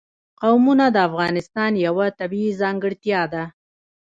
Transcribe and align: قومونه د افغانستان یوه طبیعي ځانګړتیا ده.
قومونه 0.41 0.85
د 0.91 0.97
افغانستان 1.09 1.71
یوه 1.85 2.07
طبیعي 2.19 2.51
ځانګړتیا 2.61 3.21
ده. 3.33 3.43